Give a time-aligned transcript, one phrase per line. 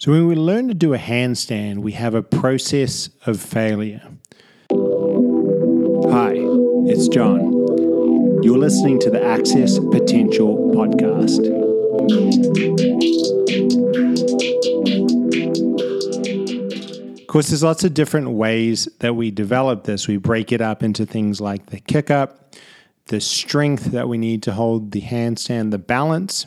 [0.00, 4.00] So, when we learn to do a handstand, we have a process of failure.
[6.10, 6.32] Hi,
[6.88, 7.42] it's John.
[8.42, 11.44] You're listening to the Access Potential Podcast.
[17.20, 20.08] Of course, there's lots of different ways that we develop this.
[20.08, 22.54] We break it up into things like the kick up,
[23.08, 26.46] the strength that we need to hold the handstand, the balance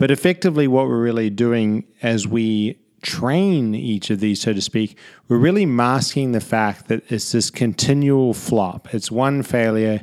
[0.00, 4.96] but effectively, what we're really doing as we train each of these, so to speak,
[5.28, 8.94] we're really masking the fact that it's this continual flop.
[8.94, 10.00] It's one failure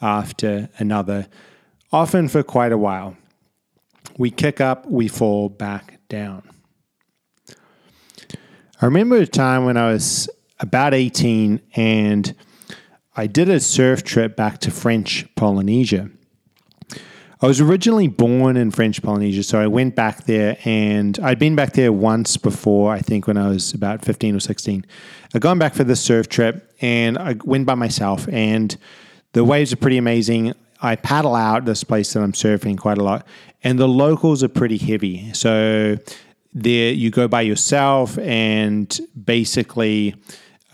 [0.00, 1.26] after another,
[1.90, 3.16] often for quite a while.
[4.16, 6.48] We kick up, we fall back down.
[8.80, 10.30] I remember a time when I was
[10.60, 12.32] about 18 and
[13.16, 16.10] I did a surf trip back to French Polynesia.
[17.42, 21.56] I was originally born in French Polynesia, so I went back there and I'd been
[21.56, 24.86] back there once before, I think when I was about 15 or 16.
[25.34, 28.76] I'd gone back for this surf trip and I went by myself, and
[29.32, 30.54] the waves are pretty amazing.
[30.80, 33.26] I paddle out this place that I'm surfing quite a lot,
[33.64, 35.32] and the locals are pretty heavy.
[35.32, 35.96] So
[36.54, 40.14] there you go by yourself, and basically,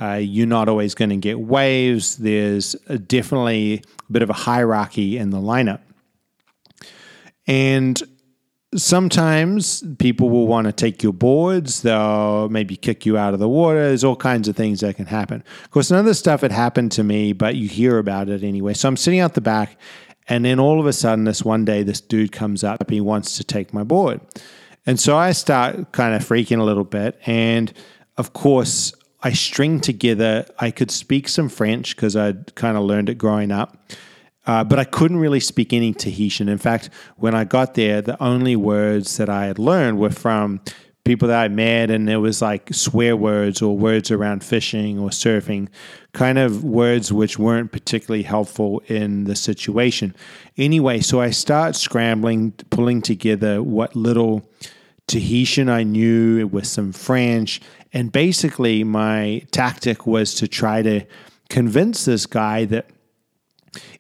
[0.03, 2.17] uh, you're not always going to get waves.
[2.17, 2.75] There's
[3.07, 5.81] definitely a bit of a hierarchy in the lineup.
[7.49, 8.01] And
[8.75, 11.83] sometimes people will want to take your boards.
[11.83, 13.89] They'll maybe kick you out of the water.
[13.89, 15.43] There's all kinds of things that can happen.
[15.65, 18.45] Of course, none of this stuff had happened to me, but you hear about it
[18.45, 18.75] anyway.
[18.75, 19.79] So I'm sitting out the back,
[20.29, 22.89] and then all of a sudden, this one day, this dude comes up.
[22.91, 24.21] He wants to take my board.
[24.85, 27.19] And so I start kind of freaking a little bit.
[27.25, 27.73] And
[28.19, 33.09] of course, I string together, I could speak some French because I'd kind of learned
[33.09, 33.91] it growing up.
[34.49, 36.49] Uh, but I couldn't really speak any Tahitian.
[36.49, 40.63] In fact, when I got there, the only words that I had learned were from
[41.05, 45.11] people that I met, and it was like swear words or words around fishing or
[45.11, 45.69] surfing,
[46.13, 50.15] kind of words which weren't particularly helpful in the situation.
[50.57, 54.49] Anyway, so I start scrambling, pulling together what little
[55.09, 57.61] Tahitian I knew with some French,
[57.93, 61.05] and basically my tactic was to try to
[61.51, 62.87] convince this guy that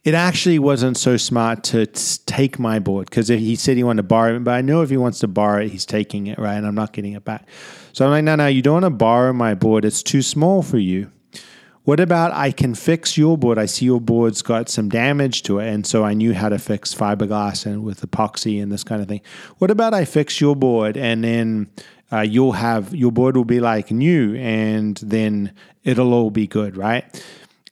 [0.04, 4.08] it actually wasn't so smart to take my board because he said he wanted to
[4.08, 6.54] borrow it, but I know if he wants to borrow it, he's taking it, right?
[6.54, 7.46] And I'm not getting it back.
[7.92, 9.84] So I'm like, no, no, you don't want to borrow my board.
[9.84, 11.10] It's too small for you.
[11.88, 13.58] What about I can fix your board?
[13.58, 15.68] I see your board's got some damage to it.
[15.68, 19.08] And so I knew how to fix fiberglass and with epoxy and this kind of
[19.08, 19.22] thing.
[19.56, 21.70] What about I fix your board and then
[22.12, 26.76] uh, you'll have your board will be like new and then it'll all be good,
[26.76, 27.04] right?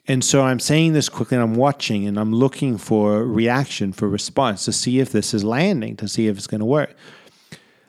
[0.09, 4.09] And so I'm saying this quickly and I'm watching and I'm looking for reaction, for
[4.09, 6.95] response to see if this is landing, to see if it's going to work.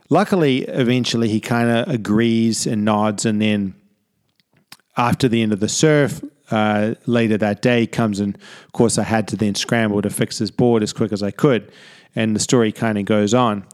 [0.09, 3.25] Luckily, eventually he kind of agrees and nods.
[3.25, 3.75] And then
[4.95, 9.03] after the end of the surf, uh, later that day comes and of course I
[9.03, 11.71] had to then scramble to fix this board as quick as I could.
[12.15, 13.65] And the story kind of goes on.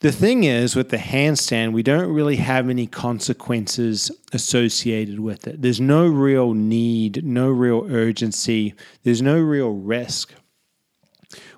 [0.00, 5.60] The thing is, with the handstand, we don't really have any consequences associated with it.
[5.60, 10.34] There's no real need, no real urgency, there's no real risk.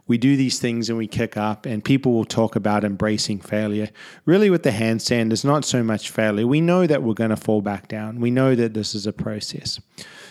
[0.06, 3.90] We do these things and we kick up, and people will talk about embracing failure.
[4.24, 6.46] Really, with the handstand, there's not so much failure.
[6.46, 9.12] We know that we're going to fall back down, we know that this is a
[9.12, 9.78] process.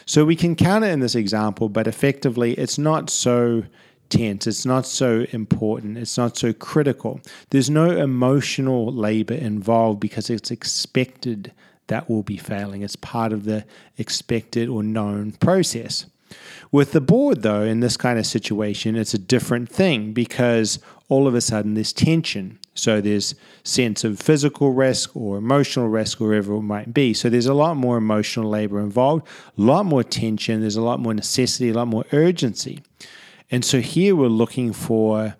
[0.07, 3.65] So we can count it in this example, but effectively, it's not so
[4.09, 4.47] tense.
[4.47, 5.97] It's not so important.
[5.97, 7.21] It's not so critical.
[7.49, 11.51] There's no emotional labor involved because it's expected
[11.87, 12.81] that will be failing.
[12.83, 13.65] It's part of the
[13.97, 16.05] expected or known process.
[16.71, 21.27] With the board, though, in this kind of situation, it's a different thing because all
[21.27, 22.59] of a sudden there's tension.
[22.75, 23.33] So there's
[23.63, 27.13] sense of physical risk or emotional risk, wherever it might be.
[27.13, 29.27] So there's a lot more emotional labor involved,
[29.57, 30.61] a lot more tension.
[30.61, 32.83] There's a lot more necessity, a lot more urgency.
[33.51, 35.35] And so here we're looking for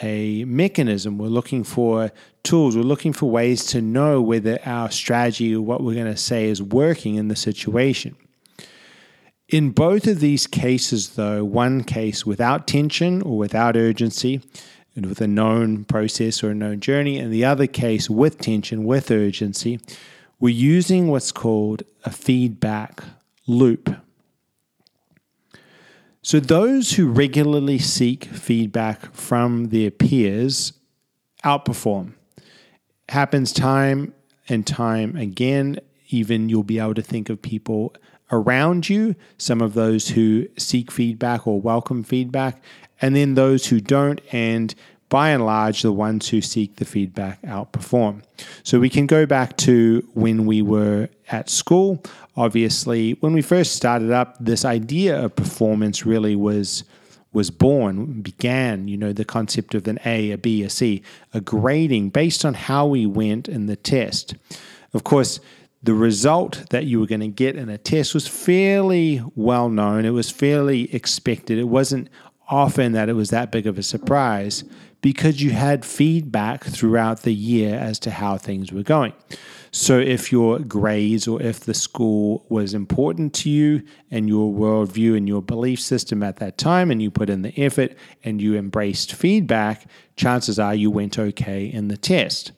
[0.00, 2.12] a mechanism, we're looking for
[2.42, 6.16] tools, we're looking for ways to know whether our strategy or what we're going to
[6.16, 8.16] say is working in the situation.
[9.48, 14.42] In both of these cases, though, one case without tension or without urgency,
[14.98, 18.84] and with a known process or a known journey, and the other case with tension,
[18.84, 19.78] with urgency,
[20.40, 23.04] we're using what's called a feedback
[23.46, 23.94] loop.
[26.28, 30.74] So, those who regularly seek feedback from their peers
[31.42, 32.12] outperform.
[33.08, 34.12] Happens time
[34.46, 35.80] and time again.
[36.10, 37.94] Even you'll be able to think of people
[38.30, 42.62] around you, some of those who seek feedback or welcome feedback,
[43.00, 44.20] and then those who don't.
[44.30, 44.74] And
[45.08, 48.22] by and large, the ones who seek the feedback outperform.
[48.62, 52.02] So we can go back to when we were at school.
[52.36, 56.84] Obviously, when we first started up, this idea of performance really was
[57.30, 61.02] was born, began, you know, the concept of an A, a B, a C,
[61.34, 64.34] a grading based on how we went in the test.
[64.94, 65.38] Of course,
[65.82, 70.06] the result that you were going to get in a test was fairly well known.
[70.06, 71.58] It was fairly expected.
[71.58, 72.08] It wasn't
[72.48, 74.64] often that it was that big of a surprise
[75.00, 79.12] because you had feedback throughout the year as to how things were going.
[79.70, 85.16] So, if your grades or if the school was important to you and your worldview
[85.16, 88.56] and your belief system at that time, and you put in the effort and you
[88.56, 89.86] embraced feedback,
[90.16, 92.52] chances are you went okay in the test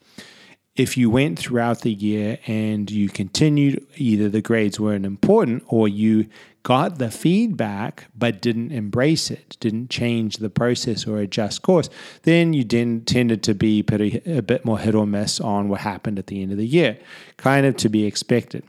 [0.81, 5.89] if you went throughout the year and you continued, either the grades weren't important or
[5.89, 6.27] you
[6.63, 11.89] got the feedback but didn't embrace it, didn't change the process or adjust course,
[12.23, 15.81] then you then tended to be pretty, a bit more hit or miss on what
[15.81, 16.99] happened at the end of the year,
[17.37, 18.63] kind of to be expected.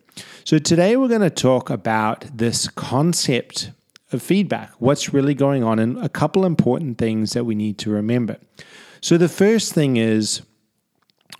[0.43, 3.71] So today we're going to talk about this concept
[4.11, 7.89] of feedback, what's really going on, and a couple important things that we need to
[7.89, 8.37] remember.
[9.01, 10.41] So the first thing is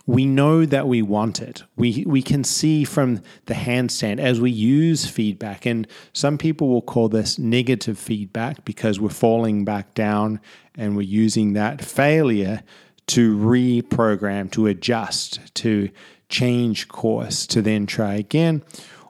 [0.06, 1.62] we know that we want it.
[1.76, 6.82] We, we can see from the handstand as we use feedback, and some people will
[6.82, 10.40] call this negative feedback because we're falling back down
[10.74, 12.62] and we're using that failure
[13.08, 15.90] to reprogram, to adjust, to
[16.28, 18.62] change course, to then try again.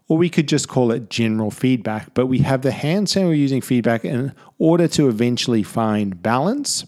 [0.09, 3.63] Or we could just call it general feedback, but we have the handstand, we're using
[3.63, 6.85] feedback in order to eventually find balance,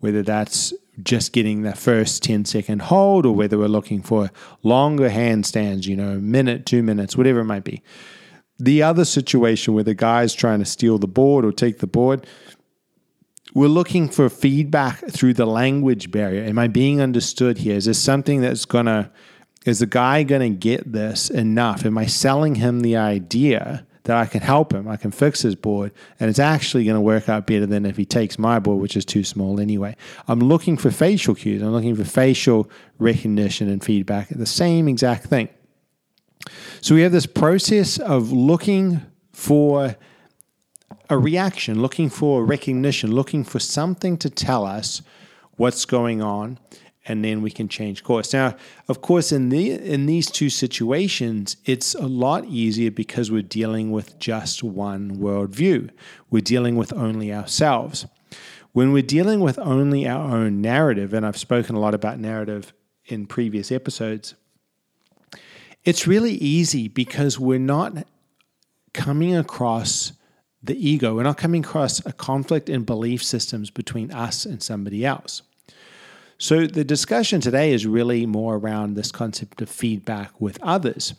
[0.00, 4.30] whether that's just getting that first 10 second hold or whether we're looking for
[4.62, 7.82] longer handstands, you know, a minute, two minutes, whatever it might be.
[8.58, 12.26] The other situation where the guy's trying to steal the board or take the board,
[13.54, 16.44] we're looking for feedback through the language barrier.
[16.44, 17.76] Am I being understood here?
[17.76, 19.10] Is this something that's going to,
[19.66, 21.84] is the guy going to get this enough?
[21.84, 25.54] Am I selling him the idea that I can help him, I can fix his
[25.54, 28.80] board, and it's actually going to work out better than if he takes my board,
[28.80, 29.96] which is too small anyway.
[30.26, 32.68] I'm looking for facial cues, I'm looking for facial
[32.98, 35.48] recognition and feedback, the same exact thing.
[36.80, 39.02] So we have this process of looking
[39.32, 39.96] for
[41.08, 45.02] a reaction, looking for recognition, looking for something to tell us
[45.56, 46.58] what's going on
[47.06, 48.32] and then we can change course.
[48.32, 48.54] Now,
[48.88, 53.90] of course, in the in these two situations, it's a lot easier because we're dealing
[53.90, 55.90] with just one worldview.
[56.30, 58.06] We're dealing with only ourselves.
[58.72, 62.72] When we're dealing with only our own narrative, and I've spoken a lot about narrative
[63.06, 64.34] in previous episodes,
[65.84, 68.06] it's really easy because we're not
[68.94, 70.12] coming across
[70.62, 71.16] the ego.
[71.16, 75.42] We're not coming across a conflict in belief systems between us and somebody else.
[76.42, 81.14] So, the discussion today is really more around this concept of feedback with others.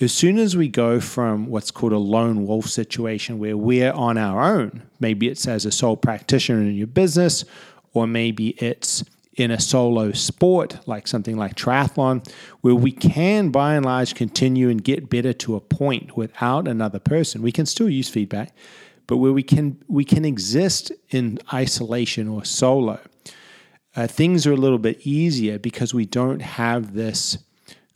[0.00, 4.16] As soon as we go from what's called a lone wolf situation where we're on
[4.16, 7.44] our own, maybe it's as a sole practitioner in your business,
[7.92, 9.02] or maybe it's
[9.34, 12.24] in a solo sport like something like triathlon,
[12.60, 17.00] where we can by and large continue and get better to a point without another
[17.00, 17.42] person.
[17.42, 18.54] We can still use feedback,
[19.08, 23.00] but where we can we can exist in isolation or solo
[23.98, 27.36] uh, things are a little bit easier because we don't have this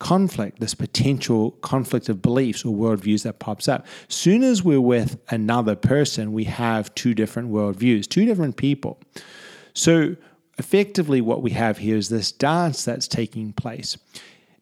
[0.01, 3.87] conflict, this potential conflict of beliefs or worldviews that pops up.
[4.09, 8.99] Soon as we're with another person, we have two different worldviews, two different people.
[9.75, 10.17] So
[10.59, 13.97] effectively, what we have here is this dance that's taking place.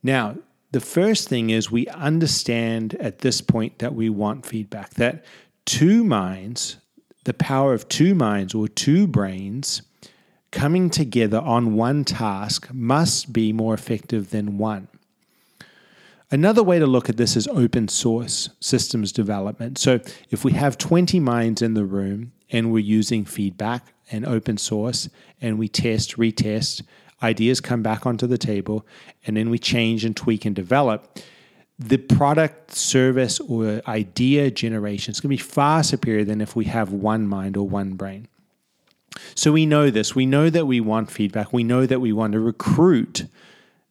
[0.03, 0.37] Now,
[0.73, 5.25] the first thing is we understand at this point that we want feedback, that
[5.65, 6.77] two minds,
[7.25, 9.81] the power of two minds or two brains,
[10.51, 14.89] coming together on one task must be more effective than one.
[16.33, 19.79] Another way to look at this is open source systems development.
[19.79, 19.99] So,
[20.31, 25.09] if we have 20 minds in the room and we're using feedback and open source
[25.41, 26.83] and we test, retest,
[27.23, 28.87] ideas come back onto the table,
[29.27, 31.19] and then we change and tweak and develop,
[31.79, 36.67] the product, service, or idea generation is going to be far superior than if we
[36.67, 38.29] have one mind or one brain.
[39.35, 40.15] So we know this.
[40.15, 41.53] We know that we want feedback.
[41.53, 43.27] We know that we want to recruit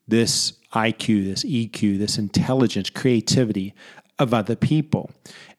[0.07, 3.73] this IQ, this EQ, this intelligence, creativity
[4.17, 5.11] of other people.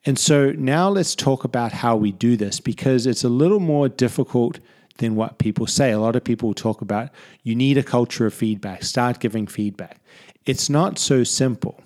[0.05, 3.89] And so now let's talk about how we do this because it's a little more
[3.89, 4.59] difficult
[4.99, 5.91] than what people say.
[5.91, 7.11] A lot of people talk about
[7.43, 10.01] you need a culture of feedback, start giving feedback.
[10.47, 11.83] It's not so simple.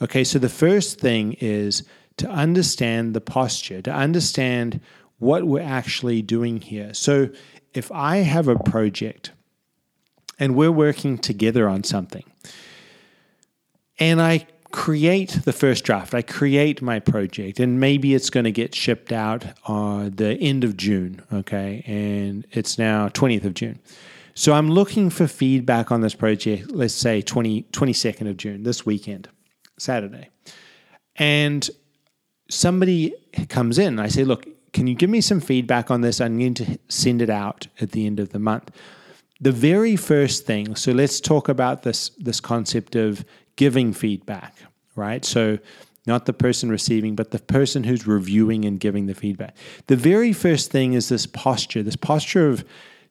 [0.00, 1.84] Okay, so the first thing is
[2.16, 4.80] to understand the posture, to understand
[5.22, 6.92] what we're actually doing here.
[6.92, 7.30] So
[7.72, 9.30] if I have a project
[10.38, 12.24] and we're working together on something,
[13.98, 16.14] and I create the first draft.
[16.14, 20.64] I create my project, and maybe it's going to get shipped out uh, the end
[20.64, 21.22] of June.
[21.32, 23.78] Okay, and it's now 20th of June.
[24.34, 28.84] So I'm looking for feedback on this project, let's say 20, 22nd of June, this
[28.86, 29.28] weekend,
[29.78, 30.30] Saturday.
[31.16, 31.68] And
[32.48, 33.14] somebody
[33.50, 33.98] comes in.
[33.98, 36.20] I say, look, can you give me some feedback on this?
[36.20, 38.70] I'm going to send it out at the end of the month.
[39.40, 43.24] The very first thing, so let's talk about this, this concept of
[43.56, 44.56] giving feedback,
[44.94, 45.24] right?
[45.24, 45.58] So,
[46.04, 49.56] not the person receiving, but the person who's reviewing and giving the feedback.
[49.86, 52.64] The very first thing is this posture, this posture of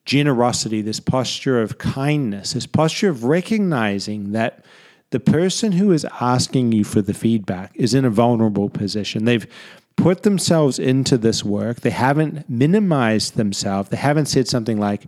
[0.03, 4.65] generosity, this posture of kindness, this posture of recognizing that
[5.11, 9.25] the person who is asking you for the feedback is in a vulnerable position.
[9.25, 9.47] They've
[9.95, 15.07] put themselves into this work, they haven't minimized themselves, they haven't said something like,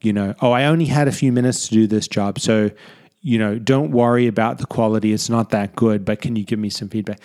[0.00, 2.38] you know, oh, I only had a few minutes to do this job.
[2.38, 2.70] So
[3.20, 5.12] you know, don't worry about the quality.
[5.12, 7.20] It's not that good, but can you give me some feedback?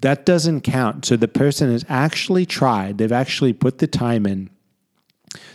[0.00, 1.04] That doesn't count.
[1.04, 4.50] So the person has actually tried, they've actually put the time in.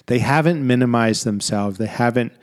[0.08, 2.34] They haven't minimized themselves, they haven't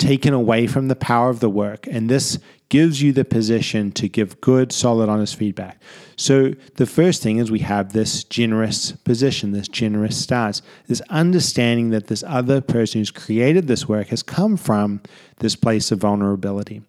[0.00, 1.86] taken away from the power of the work.
[1.86, 2.38] And this
[2.70, 5.80] gives you the position to give good, solid, honest feedback.
[6.16, 11.90] So the first thing is we have this generous position, this generous stance, this understanding
[11.90, 15.02] that this other person who's created this work has come from
[15.38, 16.82] this place of vulnerability.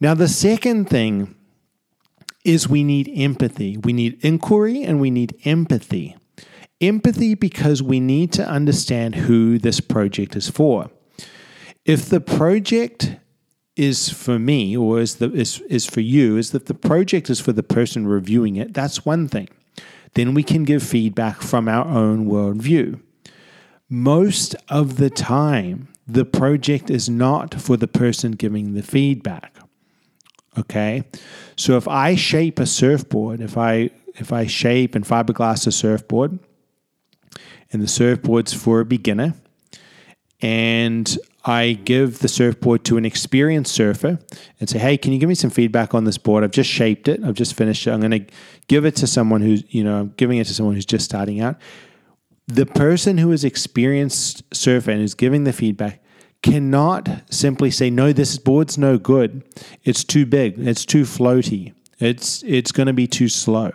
[0.00, 1.34] Now, the second thing
[2.44, 3.76] is we need empathy.
[3.76, 6.16] We need inquiry and we need empathy.
[6.80, 10.90] Empathy because we need to understand who this project is for.
[11.84, 13.16] If the project
[13.76, 17.40] is for me or is the is is for you is that the project is
[17.40, 18.74] for the person reviewing it.
[18.74, 19.48] That's one thing.
[20.14, 23.00] Then we can give feedback from our own worldview.
[23.88, 29.56] Most of the time, the project is not for the person giving the feedback.
[30.58, 31.04] Okay?
[31.56, 36.38] So if I shape a surfboard, if I if I shape and fiberglass a surfboard,
[37.72, 39.34] and the surfboard's for a beginner,
[40.42, 44.18] and I give the surfboard to an experienced surfer
[44.58, 46.44] and say, "Hey, can you give me some feedback on this board?
[46.44, 47.22] I've just shaped it.
[47.24, 47.92] I've just finished it.
[47.92, 48.26] I'm going to
[48.68, 51.40] give it to someone who's, you know, I'm giving it to someone who's just starting
[51.40, 51.56] out."
[52.46, 56.02] The person who is experienced surfer and is giving the feedback
[56.42, 59.42] cannot simply say, "No, this board's no good.
[59.84, 60.54] It's too big.
[60.58, 61.72] It's too floaty.
[61.98, 63.72] It's it's going to be too slow."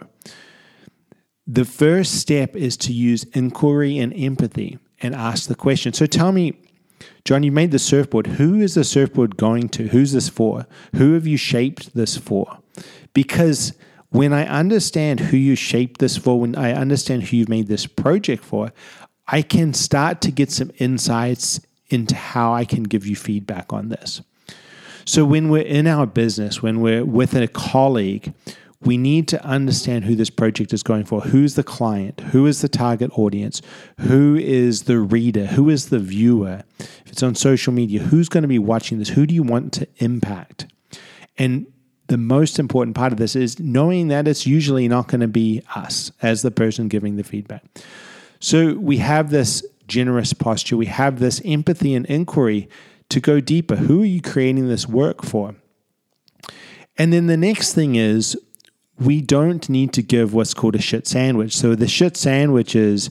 [1.48, 5.94] The first step is to use inquiry and empathy and ask the question.
[5.94, 6.54] So tell me,
[7.24, 8.28] John, you made the surfboard.
[8.28, 9.88] Who is the surfboard going to?
[9.88, 10.68] Who's this for?
[10.96, 12.60] Who have you shaped this for?
[13.14, 13.74] Because
[14.10, 17.88] when I understand who you shaped this for, when I understand who you've made this
[17.88, 18.72] project for,
[19.28, 21.60] I can start to get some insights
[21.90, 24.22] into how I can give you feedback on this.
[25.06, 28.34] So when we're in our business, when we're with a colleague,
[28.82, 31.22] we need to understand who this project is going for.
[31.22, 32.22] Who's the client?
[32.32, 33.62] Who is the target audience?
[34.02, 35.48] Who is the reader?
[35.48, 36.64] Who is the viewer?
[36.80, 39.10] If it's on social media, who's going to be watching this?
[39.10, 40.68] Who do you want to impact?
[41.38, 41.68] And
[42.08, 45.64] the most important part of this is knowing that it's usually not going to be
[45.76, 47.64] us as the person giving the feedback.
[48.40, 52.70] So we have this generous posture, we have this empathy and inquiry
[53.10, 53.76] to go deeper.
[53.76, 55.56] Who are you creating this work for?
[56.98, 58.38] And then the next thing is
[59.00, 61.56] we don't need to give what's called a shit sandwich.
[61.56, 63.10] So the shit sandwich is,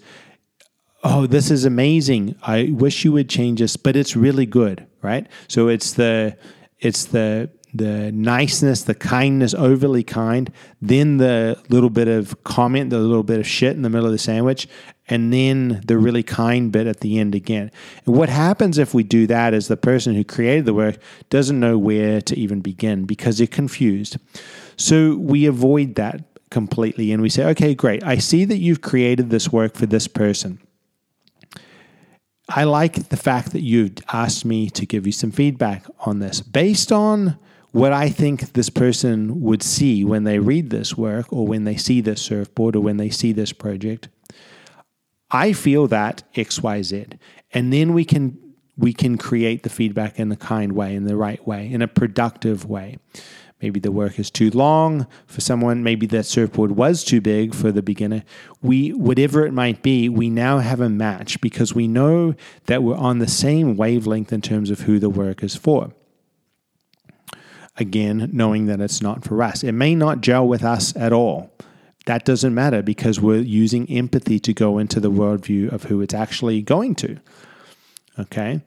[1.03, 2.37] oh, this is amazing.
[2.43, 5.27] I wish you would change this, but it's really good, right?
[5.49, 6.37] So it's the
[6.81, 12.99] it's the the niceness, the kindness, overly kind, then the little bit of comment, the
[12.99, 14.69] little bit of shit in the middle of the sandwich,
[15.09, 17.71] and then the really kind bit at the end again.
[18.07, 20.97] And what happens if we do that is the person who created the work
[21.31, 24.17] doesn't know where to even begin because they're confused.
[24.77, 28.05] So we avoid that completely and we say, okay, great.
[28.05, 30.61] I see that you've created this work for this person.
[32.49, 36.41] I like the fact that you've asked me to give you some feedback on this
[36.41, 37.39] based on
[37.75, 41.77] what I think this person would see when they read this work or when they
[41.77, 44.09] see this surfboard or when they see this project.
[45.29, 47.19] I feel that XYZ.
[47.53, 48.39] And then we can
[48.77, 51.89] we can create the feedback in a kind way, in the right way, in a
[51.89, 52.99] productive way.
[53.61, 55.83] Maybe the work is too long for someone.
[55.83, 58.23] Maybe that surfboard was too big for the beginner.
[58.63, 62.95] We, whatever it might be, we now have a match because we know that we're
[62.97, 65.93] on the same wavelength in terms of who the work is for.
[67.77, 69.65] Again, knowing that it's not for us.
[69.65, 71.53] It may not gel with us at all.
[72.07, 76.15] That doesn't matter because we're using empathy to go into the worldview of who it's
[76.15, 77.19] actually going to.
[78.19, 78.61] Okay.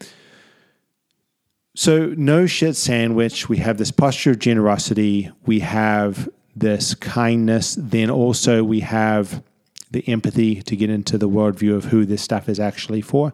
[1.76, 3.48] So, no shit sandwich.
[3.48, 5.32] We have this posture of generosity.
[5.46, 7.78] We have this kindness.
[7.80, 9.44] Then also, we have
[9.92, 13.32] the empathy to get into the worldview of who this stuff is actually for.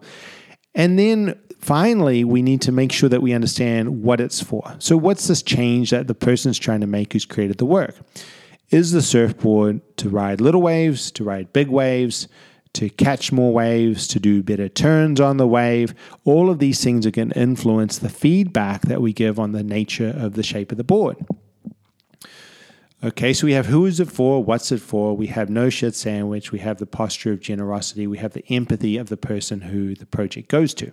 [0.74, 4.74] And then finally, we need to make sure that we understand what it's for.
[4.78, 7.96] So, what's this change that the person's trying to make who's created the work?
[8.70, 12.28] Is the surfboard to ride little waves, to ride big waves,
[12.74, 15.94] to catch more waves, to do better turns on the wave.
[16.24, 19.62] All of these things are going to influence the feedback that we give on the
[19.62, 21.16] nature of the shape of the board.
[23.02, 25.94] Okay, so we have who is it for, what's it for, we have no shit
[25.94, 29.94] sandwich, we have the posture of generosity, we have the empathy of the person who
[29.94, 30.90] the project goes to.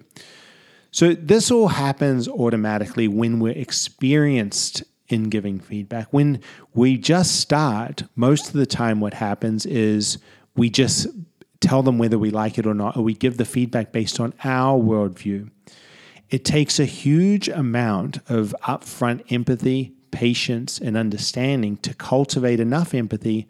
[0.92, 6.08] So this all happens automatically when we're experienced in giving feedback.
[6.12, 6.42] When
[6.74, 10.18] we just start, most of the time what happens is
[10.56, 11.08] we just
[11.62, 14.34] tell them whether we like it or not, or we give the feedback based on
[14.44, 15.50] our worldview.
[16.30, 23.48] It takes a huge amount of upfront empathy, patience, and understanding to cultivate enough empathy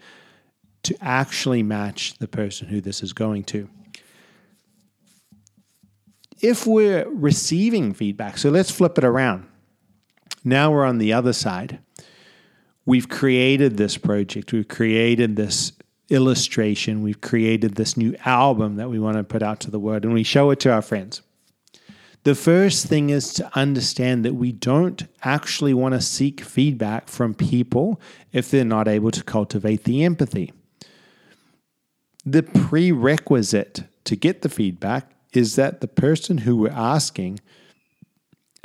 [0.84, 3.70] to actually match the person who this is going to.
[6.40, 9.48] If we're receiving feedback, so let's flip it around.
[10.44, 11.80] Now we're on the other side.
[12.86, 15.74] We've created this project, we've created this
[16.12, 17.02] illustration.
[17.02, 20.14] We've created this new album that we want to put out to the world and
[20.14, 21.22] we show it to our friends.
[22.24, 27.34] The first thing is to understand that we don't actually want to seek feedback from
[27.34, 28.00] people
[28.32, 30.54] if they're not able to cultivate the empathy.
[32.24, 37.40] The prerequisite to get the feedback is that the person who we're asking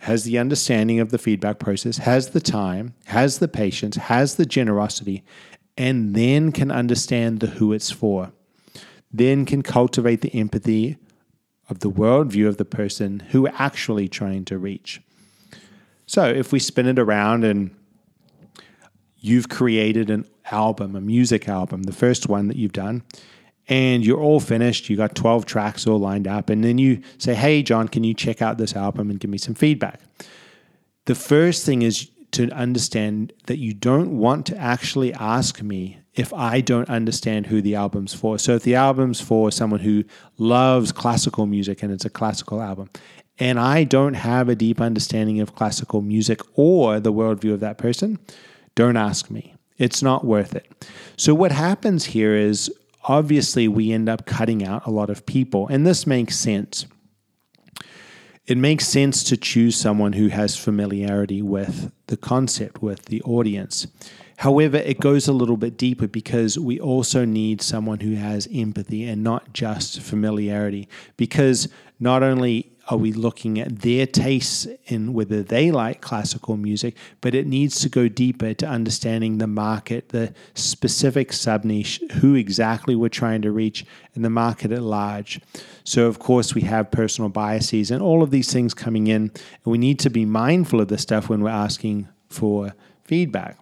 [0.00, 4.44] has the understanding of the feedback process, has the time, has the patience, has the
[4.44, 5.24] generosity,
[5.78, 8.32] and then can understand the who it's for.
[9.10, 10.98] Then can cultivate the empathy
[11.68, 15.00] of the worldview of the person who we're actually trying to reach.
[16.06, 17.74] So if we spin it around and
[19.18, 23.02] you've created an album, a music album, the first one that you've done,
[23.68, 27.34] and you're all finished, you got 12 tracks all lined up, and then you say,
[27.34, 30.00] Hey, John, can you check out this album and give me some feedback?
[31.06, 36.32] The first thing is to understand that you don't want to actually ask me if
[36.32, 38.38] I don't understand who the album's for.
[38.38, 40.04] So if the album's for someone who
[40.38, 42.90] loves classical music and it's a classical album,
[43.38, 47.76] and I don't have a deep understanding of classical music or the worldview of that
[47.76, 48.18] person,
[48.74, 49.54] don't ask me.
[49.78, 50.88] It's not worth it.
[51.18, 52.72] So what happens here is
[53.04, 56.86] obviously we end up cutting out a lot of people, and this makes sense
[58.46, 63.88] it makes sense to choose someone who has familiarity with the concept, with the audience.
[64.36, 69.04] However, it goes a little bit deeper because we also need someone who has empathy
[69.04, 70.88] and not just familiarity.
[71.16, 71.68] Because
[71.98, 77.34] not only are we looking at their tastes in whether they like classical music, but
[77.34, 82.94] it needs to go deeper to understanding the market, the specific sub niche, who exactly
[82.94, 85.40] we're trying to reach, and the market at large.
[85.82, 89.32] So, of course, we have personal biases and all of these things coming in, and
[89.64, 93.56] we need to be mindful of this stuff when we're asking for feedback.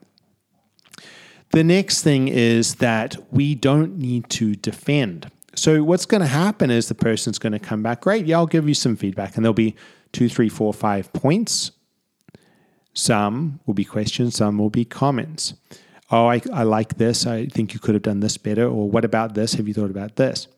[1.55, 5.31] The next thing is that we don't need to defend.
[5.55, 8.47] So what's going to happen is the person's going to come back, great, yeah, I'll
[8.47, 9.37] give you some feedback.
[9.37, 9.77] And there'll be
[10.11, 11.71] two, three, four, five points.
[12.93, 15.55] Some will be questions, some will be comments.
[16.11, 17.25] Oh, I, I like this.
[17.25, 18.67] I think you could have done this better.
[18.67, 19.55] Or what about this?
[19.55, 20.49] Have you thought about this?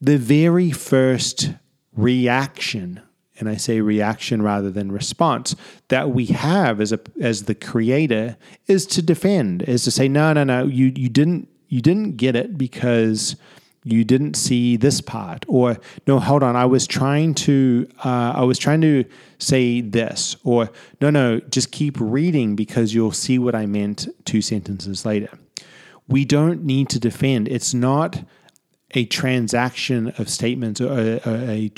[0.00, 1.52] The very first
[1.94, 3.02] reaction,
[3.38, 5.54] and I say reaction rather than response,
[5.88, 10.32] that we have as a as the creator is to defend, is to say, no,
[10.32, 13.36] no, no, you you didn't you didn't get it because
[13.84, 15.44] you didn't see this part.
[15.48, 19.04] Or no hold on i was trying to uh, i was trying to
[19.38, 20.36] say this.
[20.44, 20.70] Or
[21.00, 25.30] no no just keep reading because you'll see what i meant two sentences later.
[26.08, 27.48] We don't need to defend.
[27.48, 28.22] It's not
[28.92, 31.68] a transaction of statements or a, a, a,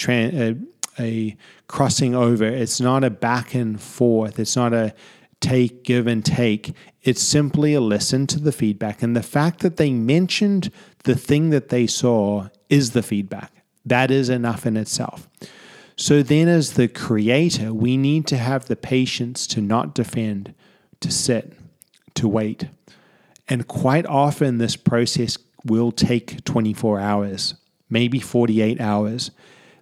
[0.98, 4.94] a crossing over it's not a back and forth it's not a
[5.40, 6.74] take, give, and take.
[7.02, 9.02] It's simply a listen to the feedback.
[9.02, 10.70] And the fact that they mentioned
[11.04, 13.52] the thing that they saw is the feedback.
[13.84, 15.28] That is enough in itself.
[15.96, 20.54] So then, as the creator, we need to have the patience to not defend,
[21.00, 21.54] to sit,
[22.14, 22.68] to wait.
[23.48, 27.54] And quite often, this process will take 24 hours,
[27.90, 29.30] maybe 48 hours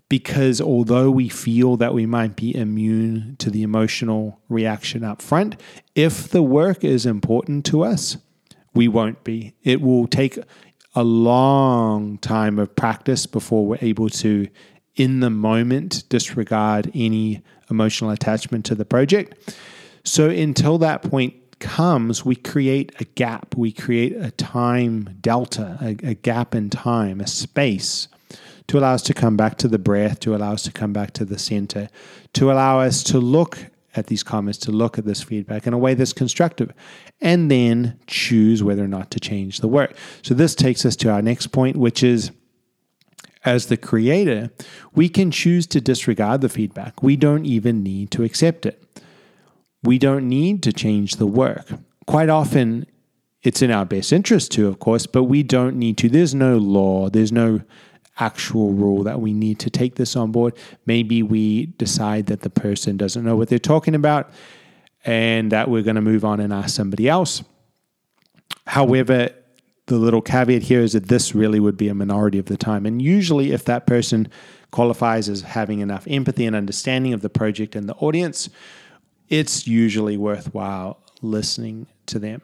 [0.09, 5.61] because although we feel that we might be immune to the emotional reaction up front,
[5.95, 8.17] if the work is important to us,
[8.73, 9.55] we won't be.
[9.65, 10.39] It will take
[10.95, 14.49] a long time of practice before we're able to
[14.95, 19.55] in the moment disregard any emotional attachment to the project.
[20.05, 26.11] So until that point comes, we create a gap, we create a time delta, a,
[26.11, 28.09] a gap in time, a space
[28.69, 31.13] to allow us to come back to the breath, to allow us to come back
[31.13, 31.89] to the center,
[32.33, 33.59] to allow us to look
[33.95, 36.73] at these comments, to look at this feedback in a way that's constructive,
[37.21, 39.97] and then choose whether or not to change the work.
[40.23, 42.31] So, this takes us to our next point, which is
[43.47, 44.51] as the creator,
[44.95, 47.03] we can choose to disregard the feedback.
[47.03, 48.83] We don't even need to accept it.
[49.83, 51.69] We don't need to change the work.
[52.07, 52.87] Quite often,
[53.43, 56.09] it's in our best interest to, of course, but we don't need to.
[56.09, 57.61] There's no law, there's no
[58.19, 60.55] actual rule that we need to take this on board.
[60.87, 64.31] Maybe we decide that the person doesn't know what they're talking about
[65.05, 67.43] and that we're going to move on and ask somebody else.
[68.67, 69.31] However,
[69.87, 72.87] the little caveat here is that this really would be a minority of the time.
[72.87, 74.29] And usually, if that person
[74.73, 78.49] qualifies as having enough empathy and understanding of the project and the audience,
[79.29, 82.43] it's usually worthwhile listening to them.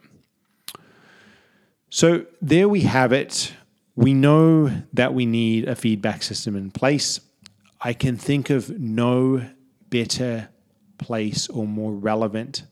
[1.90, 3.52] So, there we have it
[3.94, 7.20] we know that we need a feedback system in place.
[7.80, 9.44] I can think of no
[9.90, 10.48] better
[10.98, 12.64] place or more relevant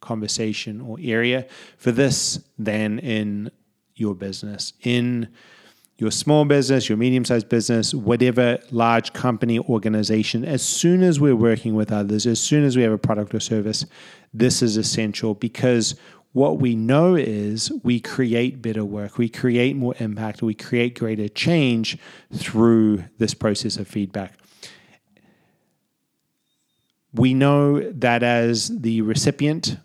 [0.00, 1.46] conversation or area
[1.78, 3.50] for this than in
[3.94, 4.72] your business.
[4.82, 5.28] In
[5.98, 11.36] your small business, your medium sized business, whatever large company organization, as soon as we're
[11.36, 13.86] working with others, as soon as we have a product or service,
[14.34, 15.94] this is essential because
[16.32, 21.28] what we know is we create better work, we create more impact, we create greater
[21.28, 21.98] change
[22.32, 24.34] through this process of feedback.
[27.14, 29.76] We know that as the recipient,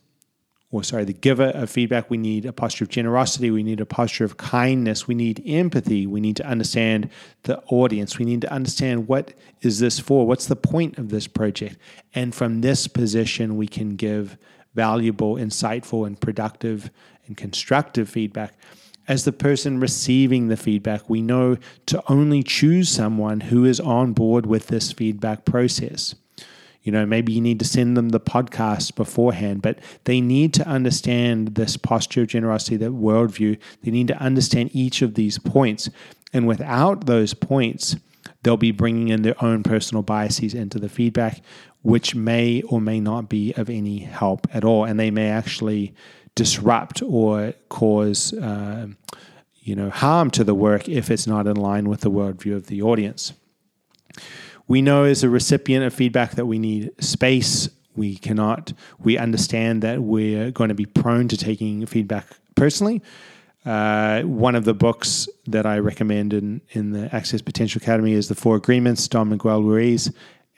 [0.71, 3.85] or sorry, the giver of feedback, we need a posture of generosity, we need a
[3.85, 7.09] posture of kindness, we need empathy, we need to understand
[7.43, 11.27] the audience, we need to understand what is this for, what's the point of this
[11.27, 11.77] project.
[12.13, 14.37] And from this position, we can give
[14.77, 16.89] valuable, insightful, and productive
[17.25, 18.53] and constructive feedback.
[19.07, 24.13] As the person receiving the feedback, we know to only choose someone who is on
[24.13, 26.13] board with this feedback process.
[26.83, 30.67] You know, maybe you need to send them the podcast beforehand, but they need to
[30.67, 33.57] understand this posture of generosity, that worldview.
[33.83, 35.89] They need to understand each of these points.
[36.31, 37.95] And without those points,
[38.43, 41.41] they'll be bringing in their own personal biases into the feedback,
[41.81, 44.85] which may or may not be of any help at all.
[44.85, 45.93] And they may actually
[46.35, 48.87] disrupt or cause uh,
[49.61, 52.67] you know harm to the work if it's not in line with the worldview of
[52.67, 53.33] the audience.
[54.67, 57.69] We know as a recipient of feedback that we need space.
[57.95, 63.01] We cannot, we understand that we're going to be prone to taking feedback personally.
[63.67, 68.29] Uh, one of the books that I recommend in, in the Access Potential Academy is
[68.29, 70.09] The Four Agreements, Don Miguel Ruiz.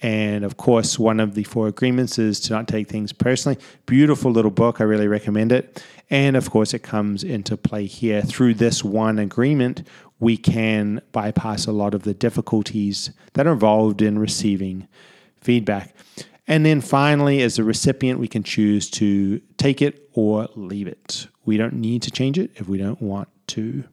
[0.03, 3.57] And of course, one of the four agreements is to not take things personally.
[3.87, 4.79] Beautiful little book.
[4.79, 5.83] I really recommend it.
[6.11, 8.21] And of course, it comes into play here.
[8.21, 9.87] Through this one agreement,
[10.19, 14.87] we can bypass a lot of the difficulties that are involved in receiving
[15.41, 15.95] feedback.
[16.47, 21.27] And then finally, as a recipient, we can choose to take it or leave it.
[21.49, 23.83] We don't need to change it if we don't want to.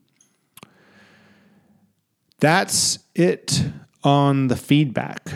[2.38, 3.62] That's it
[4.04, 5.28] on the feedback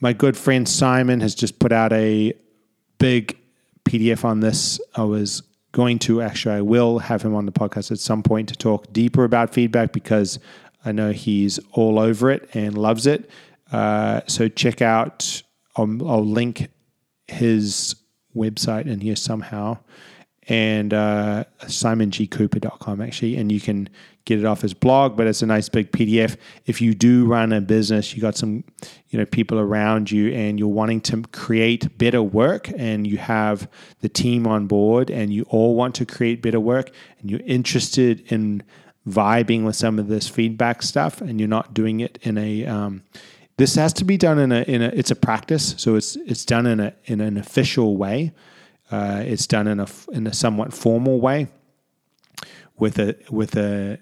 [0.00, 2.32] my good friend Simon has just put out a
[2.98, 3.36] big
[3.84, 4.80] PDF on this.
[4.94, 8.48] I was going to actually, I will have him on the podcast at some point
[8.48, 10.38] to talk deeper about feedback because
[10.84, 13.28] I know he's all over it and loves it.
[13.72, 15.42] Uh, so check out,
[15.76, 16.68] I'll, I'll, link
[17.26, 17.96] his
[18.34, 19.78] website in here somehow
[20.48, 23.88] and uh, simongcooper.com actually, and you can
[24.24, 25.16] get it off his blog.
[25.16, 26.36] But it's a nice big PDF.
[26.66, 28.64] If you do run a business, you got some,
[29.10, 33.70] you know, people around you, and you're wanting to create better work, and you have
[34.00, 38.20] the team on board, and you all want to create better work, and you're interested
[38.32, 38.62] in
[39.06, 43.02] vibing with some of this feedback stuff, and you're not doing it in a um,
[43.58, 46.44] this has to be done in a in a it's a practice so it's it's
[46.44, 48.32] done in a in an official way
[48.90, 51.48] uh, it's done in a in a somewhat formal way,
[52.78, 53.98] with a with a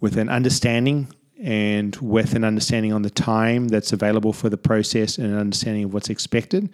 [0.00, 1.08] with an understanding
[1.42, 5.84] and with an understanding on the time that's available for the process and an understanding
[5.84, 6.70] of what's expected.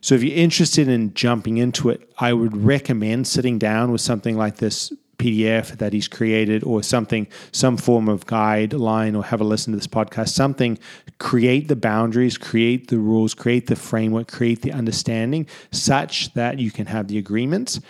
[0.00, 4.36] So, if you're interested in jumping into it, I would recommend sitting down with something
[4.36, 9.44] like this PDF that he's created or something, some form of guideline, or have a
[9.44, 10.78] listen to this podcast, something,
[11.18, 16.70] create the boundaries, create the rules, create the framework, create the understanding such that you
[16.70, 17.80] can have the agreements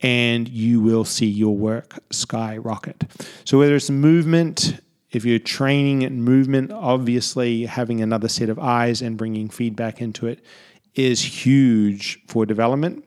[0.00, 3.04] and you will see your work skyrocket.
[3.44, 9.00] So, whether it's movement If you're training and movement, obviously having another set of eyes
[9.00, 10.44] and bringing feedback into it
[10.94, 13.06] is huge for development.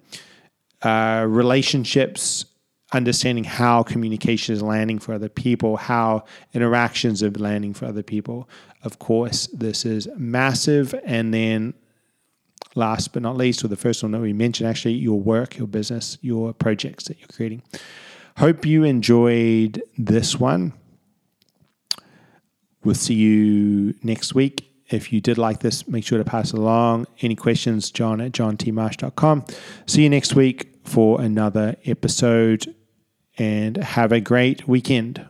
[0.82, 2.46] Uh, relationships,
[2.92, 6.24] understanding how communication is landing for other people, how
[6.54, 8.50] interactions are landing for other people.
[8.84, 10.94] Of course, this is massive.
[11.06, 11.74] And then,
[12.76, 15.68] last but not least, or the first one that we mentioned, actually, your work, your
[15.68, 17.64] business, your projects that you're creating.
[18.38, 20.74] Hope you enjoyed this one.
[22.84, 24.68] We'll see you next week.
[24.90, 27.06] If you did like this, make sure to pass it along.
[27.22, 29.46] Any questions, john at johntmarsh.com.
[29.86, 32.76] See you next week for another episode
[33.42, 35.26] and have a great weekend.